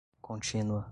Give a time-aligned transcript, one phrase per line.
[0.23, 0.87] contínua